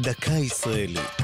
דקה 0.00 0.32
ישראלית. 0.32 1.22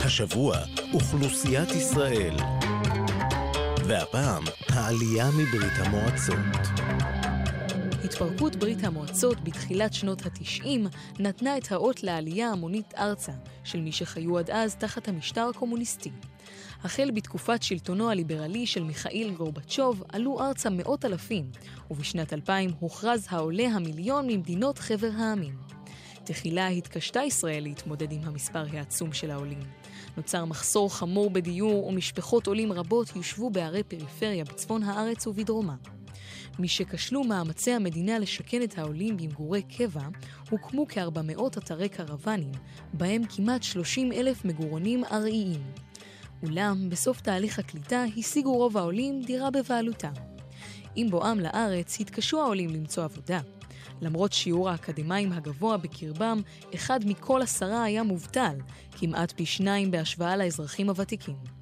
השבוע, 0.00 0.56
אוכלוסיית 0.92 1.70
ישראל. 1.70 2.36
והפעם, 3.86 4.42
העלייה 4.68 5.30
מברית 5.30 5.72
המועצות. 5.78 6.36
התפרקות 8.04 8.56
ברית 8.56 8.84
המועצות 8.84 9.44
בתחילת 9.44 9.92
שנות 9.92 10.26
התשעים 10.26 10.86
נתנה 11.18 11.58
את 11.58 11.72
האות 11.72 12.02
לעלייה 12.02 12.50
המונית 12.50 12.94
ארצה 12.98 13.32
של 13.64 13.80
מי 13.80 13.92
שחיו 13.92 14.38
עד 14.38 14.50
אז 14.50 14.76
תחת 14.76 15.08
המשטר 15.08 15.48
הקומוניסטי. 15.54 16.10
החל 16.84 17.10
בתקופת 17.14 17.62
שלטונו 17.62 18.10
הליברלי 18.10 18.66
של 18.66 18.82
מיכאיל 18.82 19.34
גורבצ'וב 19.34 20.02
עלו 20.08 20.40
ארצה 20.40 20.70
מאות 20.70 21.04
אלפים, 21.04 21.50
ובשנת 21.90 22.32
2000 22.32 22.70
הוכרז 22.78 23.26
העולה 23.30 23.66
המיליון 23.66 24.26
ממדינות 24.26 24.78
חבר 24.78 25.10
העמים. 25.18 25.75
תחילה 26.26 26.68
התקשתה 26.68 27.22
ישראל 27.22 27.62
להתמודד 27.62 28.12
עם 28.12 28.20
המספר 28.24 28.64
העצום 28.72 29.12
של 29.12 29.30
העולים. 29.30 29.60
נוצר 30.16 30.44
מחסור 30.44 30.94
חמור 30.94 31.30
בדיור 31.30 31.86
ומשפחות 31.86 32.46
עולים 32.46 32.72
רבות 32.72 33.16
יושבו 33.16 33.50
בערי 33.50 33.82
פריפריה 33.82 34.44
בצפון 34.44 34.82
הארץ 34.82 35.26
ובדרומה. 35.26 35.74
משכשלו 36.58 37.24
מאמצי 37.24 37.72
המדינה 37.72 38.18
לשכן 38.18 38.62
את 38.62 38.78
העולים 38.78 39.16
במגורי 39.16 39.62
קבע, 39.62 40.08
הוקמו 40.50 40.86
כ-400 40.88 41.58
אתרי 41.58 41.88
קרוונים, 41.88 42.52
בהם 42.92 43.22
כמעט 43.36 43.62
30 43.62 44.12
אלף 44.12 44.44
מגורונים 44.44 45.04
ארעיים. 45.04 45.62
אולם, 46.42 46.90
בסוף 46.90 47.20
תהליך 47.20 47.58
הקליטה 47.58 48.04
השיגו 48.18 48.52
רוב 48.52 48.76
העולים 48.76 49.22
דירה 49.22 49.50
בבעלותם. 49.50 50.12
עם 50.96 51.10
בואם 51.10 51.40
לארץ 51.40 52.00
התקשו 52.00 52.42
העולים 52.42 52.70
למצוא 52.70 53.04
עבודה. 53.04 53.40
למרות 54.00 54.32
שיעור 54.32 54.70
האקדמאים 54.70 55.32
הגבוה 55.32 55.76
בקרבם, 55.76 56.40
אחד 56.74 57.00
מכל 57.06 57.42
עשרה 57.42 57.84
היה 57.84 58.02
מובטל, 58.02 58.56
כמעט 58.92 59.32
פי 59.32 59.46
שניים 59.46 59.90
בהשוואה 59.90 60.36
לאזרחים 60.36 60.88
הוותיקים. 60.88 61.56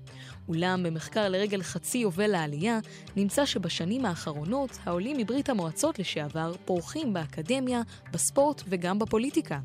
אולם 0.48 0.82
במחקר 0.82 1.28
לרגל 1.28 1.62
חצי 1.62 1.98
יובל 1.98 2.26
לעלייה, 2.26 2.78
נמצא 3.16 3.46
שבשנים 3.46 4.06
האחרונות 4.06 4.78
העולים 4.84 5.16
מברית 5.16 5.48
המועצות 5.48 5.98
לשעבר 5.98 6.54
פורחים 6.64 7.12
באקדמיה, 7.12 7.82
בספורט 8.12 8.62
וגם 8.68 8.98
בפוליטיקה. 8.98 9.60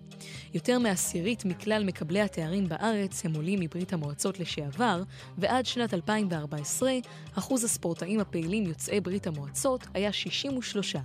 יותר 0.53 0.79
מעשירית 0.79 1.45
מכלל 1.45 1.83
מקבלי 1.83 2.21
התארים 2.21 2.69
בארץ 2.69 3.25
הם 3.25 3.33
עולים 3.33 3.59
מברית 3.59 3.93
המועצות 3.93 4.39
לשעבר, 4.39 5.03
ועד 5.37 5.65
שנת 5.65 5.93
2014 5.93 6.91
אחוז 7.33 7.63
הספורטאים 7.63 8.19
הפעילים 8.19 8.63
יוצאי 8.63 9.01
ברית 9.01 9.27
המועצות 9.27 9.87
היה 9.93 10.13
63, 10.13 10.95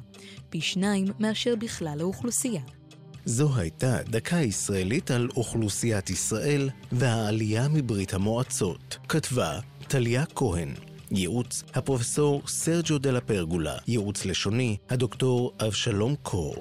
פי 0.55 0.61
שניים 0.61 1.05
מאשר 1.21 1.55
בכלל 1.57 2.01
האוכלוסייה. 2.01 2.61
זו 3.25 3.57
הייתה 3.57 4.03
דקה 4.03 4.37
ישראלית 4.37 5.11
על 5.11 5.29
אוכלוסיית 5.37 6.11
ישראל 6.11 6.71
והעלייה 6.93 7.69
מברית 7.69 8.15
המועצות. 8.15 8.99
כתבה 9.09 9.61
טליה 9.89 10.25
כהן. 10.35 10.75
ייעוץ 11.11 11.63
הפרופסור 11.75 12.43
סרג'ו 12.47 12.99
דלה 12.99 13.21
פרגולה. 13.21 13.77
ייעוץ 13.89 14.25
לשוני 14.25 14.77
הדוקטור 14.91 15.53
אבשלום 15.67 16.15
קור. 16.23 16.55